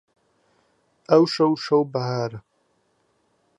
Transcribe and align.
ئەوشەو 1.09 1.53
شەو 1.65 1.83
بەهارە 1.93 2.39